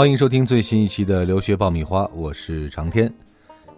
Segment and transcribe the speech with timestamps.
[0.00, 3.12] 欢迎收听最新一期的留学爆米花，我是长天。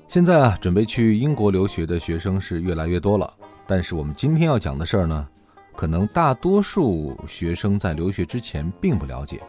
[0.06, 3.28] 现在啊，准备去英国留学的学生是越来越多了，
[3.66, 5.26] 但是我们今天要讲的事儿呢，
[5.74, 9.42] 可能大多数学生在留学之前并不了解。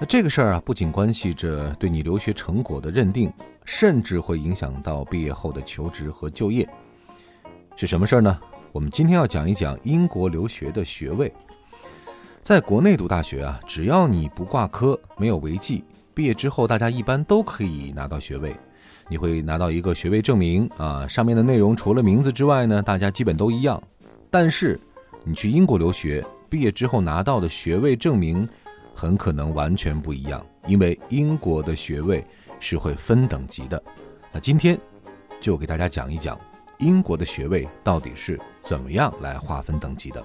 [0.00, 3.30] 那这个事儿啊，不仅关系着对你留学成果的认定，
[3.66, 6.66] 甚至会影响到毕业后的求职和就业。
[7.76, 8.40] 是什么事儿呢？
[8.72, 11.30] 我们今天要讲一讲英国留学的学位。
[12.40, 15.84] 在国内读大学啊，只要你不挂科，没有违纪。
[16.16, 18.56] 毕业之后，大家一般都可以拿到学位。
[19.06, 23.80] 你会拿到一个学位证明啊，上面的内容除了名字之外呢，大家基本都一样。
[24.30, 24.80] 但是，
[25.24, 28.48] 你去英国留学，毕业之后拿到的学位证明
[28.94, 32.24] 很可能完全不一样，因为英国的学位
[32.60, 33.80] 是会分等级的。
[34.32, 34.80] 那今天
[35.38, 36.40] 就给大家讲一讲
[36.78, 40.24] 英国的学位到底是怎么样来划分等级的。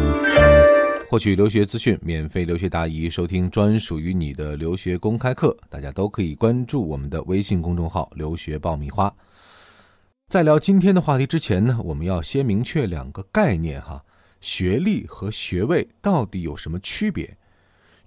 [1.11, 9.13] 获取留学资讯，免费留学答疑，收听专属于你的留学公开课，大家都可以关注我们的微信公众号“留学爆米花”。
[10.31, 14.05] 在聊今天的话题之前呢，我们要先明确两个概念哈：
[14.39, 17.37] 学历和学位到底有什么区别？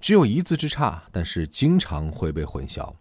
[0.01, 2.95] 只有一字之差，但是经常会被混淆。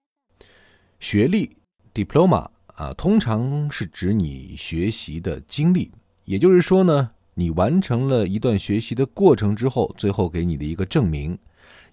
[1.00, 1.56] 学历
[1.94, 5.94] （diploma） 啊，通常是指你学习的经历，
[6.26, 7.12] 也就是说呢。
[7.36, 11.38] 你完成了一段学习的过程之后，最后给你的一个证明。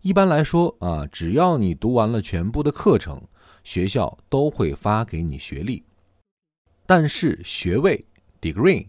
[0.03, 3.23] 一般来说啊，只要你读完了全部的课程，
[3.65, 5.85] 学校都会发给你学历。
[6.87, 8.05] 但是学位
[8.41, 8.89] （degree）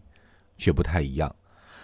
[0.58, 1.36] 却不太一样，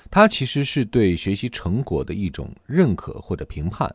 [0.09, 3.93] 它其实是对学习成果的一种认可或者评判。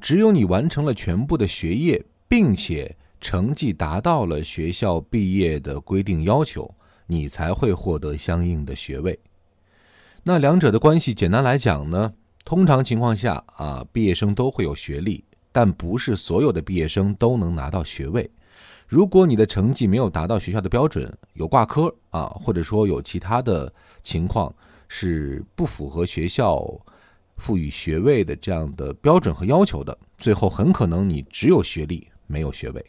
[0.00, 6.74] 只有你完成了全部的学业，并且成绩达到了学校毕业的规定要求，
[7.06, 9.18] 你才会获得相应的学位。
[10.28, 12.12] 那两者的关系，简单来讲呢，
[12.44, 15.22] 通常情况下啊，毕业生都会有学历，
[15.52, 18.28] 但不是所有的毕业生都能拿到学位。
[18.88, 23.72] 如果你的成绩没有达到学校的标准，有挂科啊，或者说有其他的
[24.02, 24.52] 情况
[24.88, 26.60] 是不符合学校
[27.36, 32.84] 赋予学位的这样的标准和要求的，最后很可能你只有学历没有学位。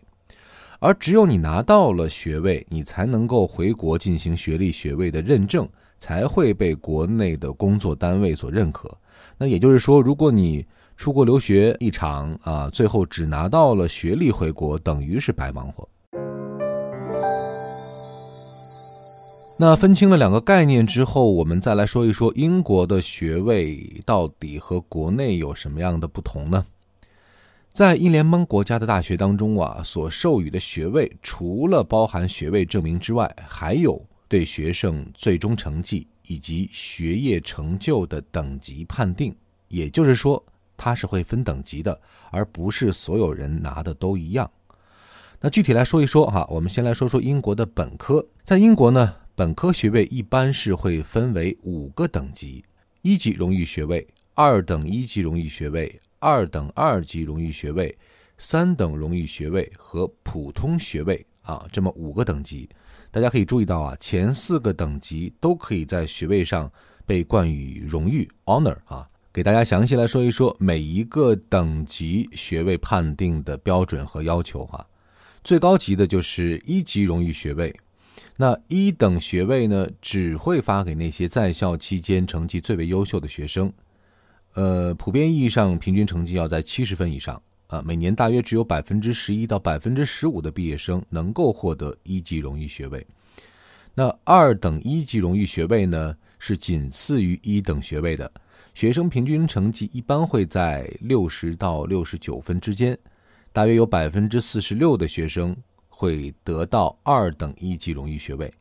[0.79, 5.69] 而只有你拿到了学位，你才能够回国进行学历学位的认证。
[5.99, 8.89] 才会被国内的工作单位所认可。
[9.37, 10.65] 那也就是说，如果你
[10.95, 15.87] 出国留学一场啊，最后只拿到了学历回国，等于是白忙活。
[19.59, 26.65] 那分清了两个概念之后，我们再来说一说英国的学位到底和国内有什么样的不同呢？
[27.71, 34.03] 在英联邦国家的大学当中啊，所授予的学位除了包含学位证明之外，还有。
[34.27, 39.35] 对学生最终成绩以及学业成就的等级判定，
[39.67, 40.43] 也就是说，
[40.75, 41.99] 它是会分等级的，
[42.31, 44.49] 而不是所有人拿的都一样。
[45.39, 48.27] 那具体来说一说哈，我们先来说说英国的本科。
[48.43, 52.65] 在英国呢，本科学位一般是会分为五个等级：
[53.03, 57.95] 一级荣誉学位、二等一级荣誉学位、二等二级荣誉学位、
[58.37, 62.67] 三等荣誉学位和普通学位啊，这么五个等级。
[63.17, 66.71] 大家可以注意到啊，前四个等级都可以在学位上
[67.03, 69.09] 被冠以荣誉 （honor） 啊。
[69.33, 74.85] 给大家详细来说一说每一个等级学位判定的标准和要求哈。
[75.43, 77.75] 最高级的就是一级荣誉学位，
[78.35, 83.73] 那一等学位呢，只会发给那些在校期间成绩最为优秀的学生，
[84.53, 87.41] 呃，普遍意义上平均成绩要在七十分以上。
[87.67, 93.05] 啊，每年大约只有百分之十一到百分之十五的毕业生能够获得一级荣誉学位。
[93.93, 98.31] 那二等一级荣誉学位呢，是仅次于一等学位的。
[98.73, 102.97] 学生平均成绩一般会在六十到六十九分之间，
[103.51, 105.55] 大约有百分之四十六的学生
[105.89, 108.53] 会得到二等一级荣誉学位。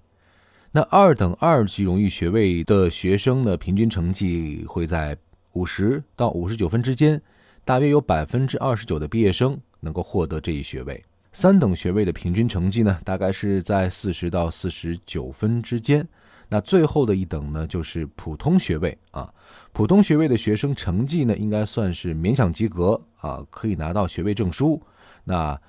[0.72, 5.16] 那二等二级荣誉学位的学生呢，平均成绩会在
[5.52, 7.20] 五十到五十九分之间。
[7.66, 11.04] 大约有百分之二十九的毕业生能够获得这一学位。
[11.32, 16.06] 三等学位的平均成绩呢，大概是在四十到四十九分之间。
[16.48, 19.28] 那最后的一等呢，就是普通学位啊。
[19.72, 24.80] 普通学位的学生成绩呢，应该算是勉强及格啊，可以拿到学位证书。
[25.24, 25.60] 那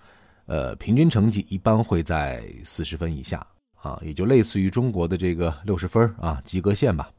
[0.46, 3.44] 呃，平均成绩一般会在四十分以下
[3.82, 7.10] 啊，也就类似于中国的这个六十分啊，及格线吧。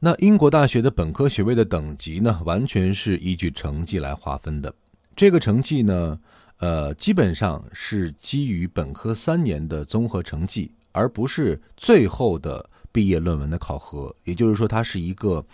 [0.00, 4.72] 那英国大学的本科学位的等级呢，完全是依据成绩来划分的。
[5.16, 6.20] 这个成绩呢，
[6.58, 14.14] 呃，基本上是基于本科三年的综合成绩，而不是最后的毕业论文的考核。
[14.22, 15.44] 也就是说，它是一个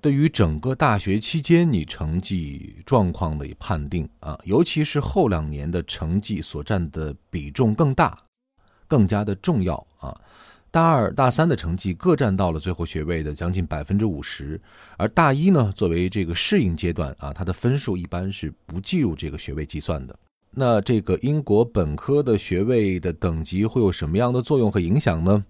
[0.00, 8.16] 对于整个大学期间你成绩状况的判定啊，尤其是后两年的成绩所占的比重更大，
[8.86, 10.16] 更加的重要啊。
[10.76, 14.60] 大二、大三的成绩各占到了最后学位的将近百分之五十，
[14.98, 20.14] 而大一呢，作为这个适应阶段啊，它的分数一般是不计入这个学位计算的。
[20.50, 25.42] 那这个英国本科的学位的等级会有什么样的作用和影响呢？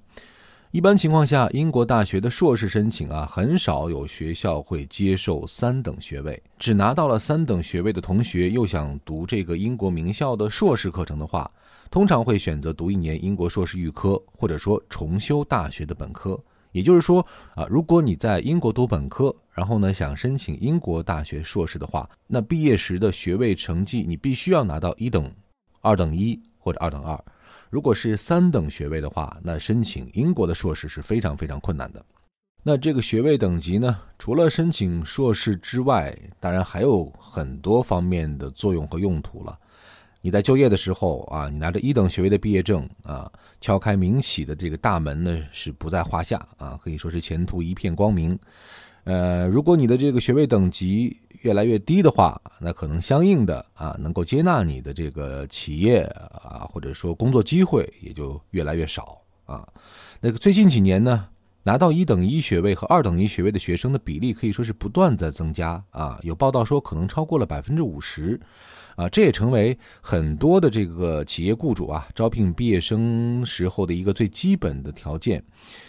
[0.71, 6.41] 一般情况下，英国大学的硕士申请啊，很少有学校会接受三等学位。
[6.57, 11.51] 只拿到了三等学位的同学，又想读这个英国名校的硕士课程的话。
[11.91, 16.39] 通常会选择读一年英国硕士预科，或者说重修大学的本科。
[16.73, 17.25] 也就是说，
[17.55, 25.33] 啊，如果你在英国读本科，然后呢想申请英国大学硕士的话，那毕业时的学位成绩你必须要拿到一等、
[25.81, 27.19] 二等一或者二等二。
[27.71, 32.05] 如果是三等学位的话，那申请英国的硕士是非常非常困难的。
[32.63, 39.59] 那这个学位等级呢，除了申请硕士之外，当然还有很多方面的作用和用途了。
[40.23, 43.31] 你在就业的时候啊，你拿着一等学位的毕业证啊，
[43.61, 48.37] 敲开民企的这个大门呢，是不在话下啊，可以说是前途一片光明。
[49.05, 56.01] 呃，如果你的这个学位等级越来越低的话，那可能相应的啊，能够接纳你的这个企业
[56.43, 59.65] 啊，或者说工作机会也就越来越少啊。
[60.21, 61.29] 那个最近几年呢，
[61.63, 68.41] 拿到一等一学位和二等一学位的学生的比例可以说是不断在增加啊，有报道说可能超过了百分之五十。
[68.97, 75.43] 啊，这也成为很多的这个企业雇主啊招聘毕业生时候的一个最基本的条件。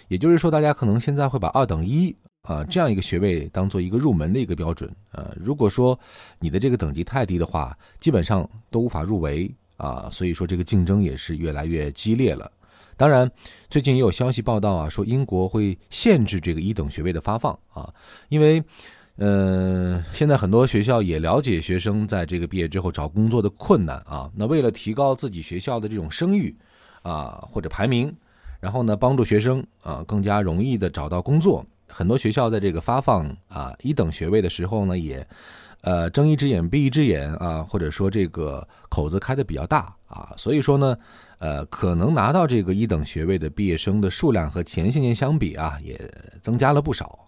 [0.09, 4.93] 也就是说，大家可能现在会把二等一啊这样一个学位当做一个入门的一个标准。
[5.13, 5.97] 呃，如果说
[6.39, 10.09] 你的这个等级太低的话，基本上都无法入围啊。
[10.11, 12.51] 所以说，这个竞争也是越来越激烈了。
[12.97, 13.31] 当然，
[13.69, 17.93] 最近也有消息报道啊，说英国会限制这个一等学位的发放啊，
[18.27, 18.61] 因为。
[19.19, 24.29] 嗯，现在很多学校也了解学生在这个毕业之后找工作的困难啊。
[24.35, 26.55] 那为了提高自己学校的这种声誉
[27.01, 28.15] 啊或者排名，
[28.59, 35.27] 然后呢帮助学生啊更加容易的找到工作，很多学校在这个发放啊一等学位的时候呢，也
[35.81, 40.31] 呃睁一只眼闭一只眼啊，或者说这个口子开的比较大啊。
[40.37, 40.95] 所以说呢，
[41.39, 45.99] 呃可能拿到这个一等学位的毕业生的数量和前些年相比啊，也
[46.43, 47.26] 增加了不少。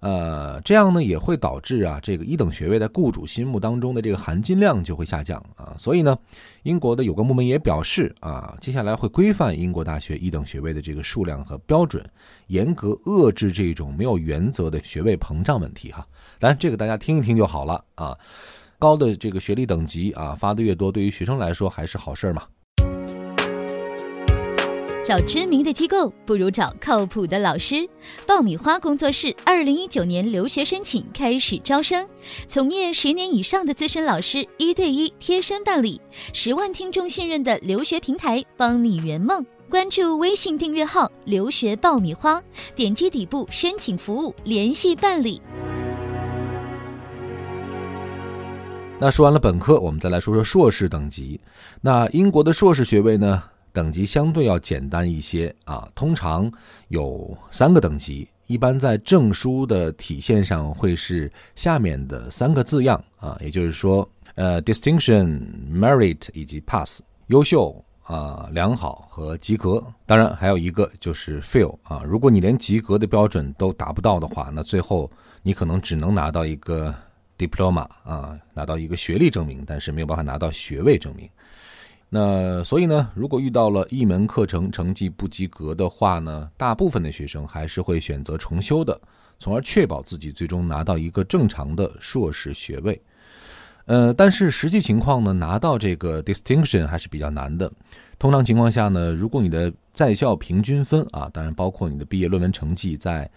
[0.00, 5.74] 呃，这样呢也会导致啊，这个一等学位在雇主心目当中的这个含金量就会下降啊。
[5.76, 6.16] 所以呢，
[6.62, 12.04] 英国的有关部门也表示啊，接下来会规范英国大学一等学位的这个数量和标准，
[12.46, 16.06] 严格遏制这种没有原则的学位膨胀问题哈。
[16.38, 18.16] 当然，这个大家听一听就好了啊。
[18.78, 22.44] 高的这个学历等级啊，发的越多，对于学生来说还是好事嘛。
[25.08, 27.88] 找知名的机构不如找靠谱的老师。
[28.26, 32.06] 爆米花工作室二零一九年留学申请开始招生，
[32.46, 35.98] 从业十年以上的资深老师一对一贴身办理，
[36.34, 39.42] 十万听众信任的留学平台，帮你圆梦。
[39.70, 42.42] 关注微信订阅号“留学爆米花”，
[42.76, 45.40] 点击底部申请服务联系办理。
[49.00, 51.40] 那说完了本科，我们再来说说硕士等级。
[51.80, 53.42] 那英国的硕士学位呢？
[53.78, 56.50] 等级相对要简单一些啊，通常
[56.88, 65.40] 有三个等级，一般在证书的体现上会是下面的三个字样啊，也就是说，呃，distinction、
[65.72, 69.80] merit 以及 pass，优秀啊、良好和及格。
[70.06, 75.08] 当然还有一个就是 fail 啊，如果你连及格的标准都达不到的话，那最后
[75.40, 76.92] 你可能只能拿到一个
[77.38, 81.30] diploma 啊，拿到一个学历证明，但是没有办法拿到学位证明。
[82.10, 88.98] 那所以呢，如果遇到了一门课程成绩不及格的话呢，大部分的学生还是会选择重修的，
[89.38, 92.98] 从而确保自己最终拿到一个正常的硕士学位。
[93.84, 97.70] 呃，但是实际情况呢，拿到这个 distinction 还是比较难的。
[98.18, 103.30] 通常情况下呢，如果你的在校平均分啊，当然包括你的毕业论文成绩在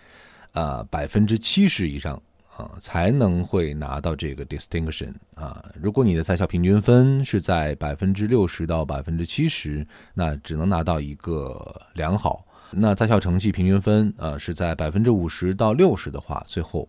[0.53, 2.21] 啊百分之七十以上。
[2.61, 5.65] 啊，才能会拿到这个 distinction 啊。
[5.81, 12.45] 如果你的在校平均分是在百分之六十到百分之七十，那只能拿到一个良好。
[12.69, 16.87] 那在校成绩平均分啊是在百分之五十到六十的话，最后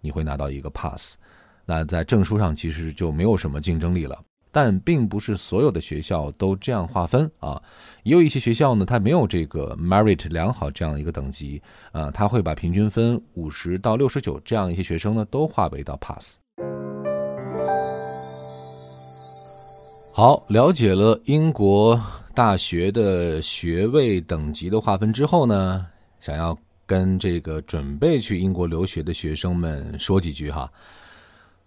[0.00, 1.16] 你会拿到一个 pass。
[1.66, 4.18] 那在证书上其实就没有什么竞争力了。
[4.52, 7.60] 但并不是所有的学校都这样划分啊。
[8.02, 11.60] 也有一些学校呢，它没有这个 merit 良好这样一个等级
[11.92, 16.38] 啊，它会把平均分五十到六十九这样一些学生呢都划为到 pass。
[20.14, 22.00] 好，了解了英国
[22.34, 25.86] 大学的学位等级的划分之后呢，
[26.20, 30.72] 想要跟这个准备去英国留学的学生们说几句哈，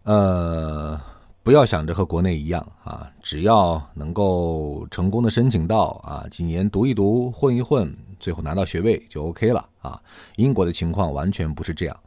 [0.04, 1.00] 呃。
[1.44, 10.02] 不要想着和国内一样啊，只要能够成功的申请到啊，几年读一读，混一混，最后拿到学位就 OK 了啊。
[10.38, 12.00] 英国的情况完全不是这样，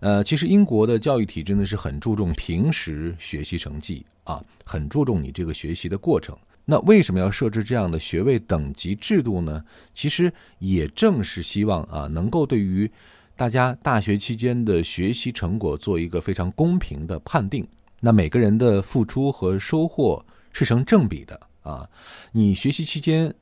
[0.00, 6.36] 呃，其实英国的教育体制呢是很注重平时学习成绩啊，很注重你这个学习的过程。
[6.66, 9.64] 那为什么要设置这样的学位等级制度呢？
[9.94, 12.90] 其实也正是希望啊，能够对于
[13.34, 17.66] 大家大学期间的学习成果做一个非常公平的判定。
[18.04, 21.88] 那每个人的付出和收获是成正比的啊！
[22.32, 23.34] 你学习期间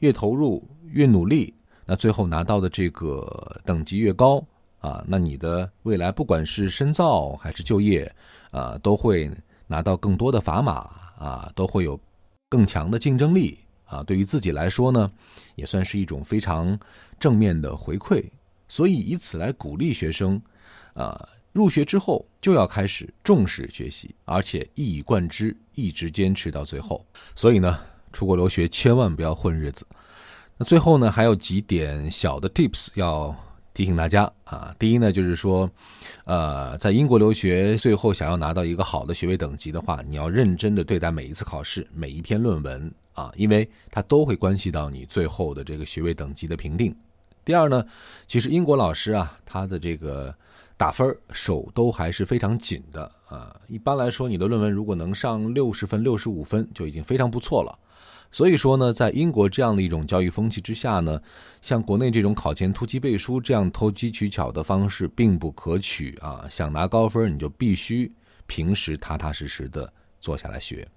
[0.00, 1.54] 越投入越努力，
[1.86, 4.44] 那最后拿到的这个等级越高
[4.80, 8.14] 啊，那你的未来不管是深造还是就业
[8.50, 9.30] 啊，都会
[9.66, 11.98] 拿到更多的砝码啊，都会有
[12.50, 14.02] 更强的竞争力啊。
[14.02, 15.10] 对于自己来说呢，
[15.54, 16.78] 也算是一种非常
[17.18, 18.22] 正面的回馈，
[18.68, 20.38] 所以以此来鼓励学生
[20.92, 21.26] 啊。
[21.52, 27.04] 入学之后就要开始重视学习，而且一以贯之，一直坚持到最后。
[27.34, 27.80] 所以呢，
[28.12, 29.84] 出国留学千万不要混日子。
[30.56, 33.34] 那最后呢，还有几点小的 tips 要
[33.74, 34.72] 提醒大家啊。
[34.78, 35.68] 第一呢，就是说，
[36.24, 46.94] 呃，在英国留学，最后想要拿到一个好的学位等级的话，你要认真的对待每一次考试，每一篇论文啊，因为它都会关系到你最后的这个学位等级的评定。
[47.44, 47.84] 第二呢，
[48.28, 50.32] 其实英国老师啊，他的这个。
[50.80, 53.54] 打分手都还是非常紧的啊！
[53.68, 57.78] 一般来说，你的论文如果能上六十分、六十五分，就已经非常不错了。
[58.32, 61.20] 所以说呢，在英国这样的一种教育风气之下呢，
[61.60, 66.46] 像国内这种考前突击背书这样投机取巧的方式并不可取啊！
[66.50, 68.10] 想拿高分，你就必须
[68.46, 70.88] 平时踏踏实实的坐下来学。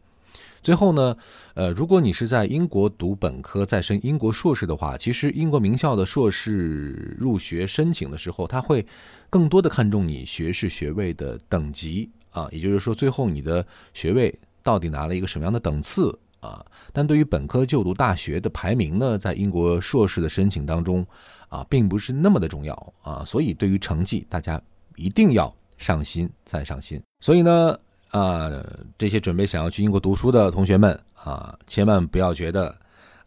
[0.64, 1.16] 最后呢，
[1.56, 8.86] 呃，如果你是在英国读本科再升英国硕士的话，其实英国名校的硕士入学申请的时候，他会
[9.30, 16.66] 更多的看重你学士学位的等级啊，也就是说，最后你的学位到底拿了一个什么样的等次啊？
[16.94, 21.06] 但对于本科就读大学的排名呢，在英国硕士的申请当中
[21.50, 24.62] 啊，并不是那么的重要啊，所以对于成绩，大家
[24.96, 27.02] 一定要上心再上心。
[27.20, 27.78] 所以呢。
[28.14, 28.48] 啊，
[28.96, 32.74] 这些准备想要去英国读书的同学们啊，千万不要觉得，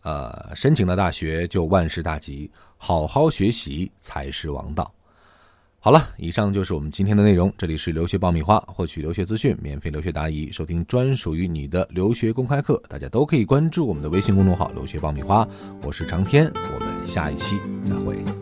[0.02, 4.88] 呃，申请到大学就万事大吉，好好学习才是王道。
[5.80, 7.52] 好了，以上就是我们今天的内容。
[7.58, 15.46] 这里是留学爆米花，获取留学资讯，免费留学答疑，收听专属于你的留学公开课，大家都可以关注我们的微信公众号“留学爆米花”。
[15.82, 18.35] 我是长天，我们下一期再会。